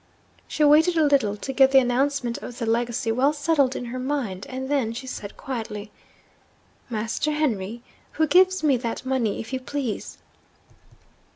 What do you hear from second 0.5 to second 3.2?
waited a little to get the announcement of the legacy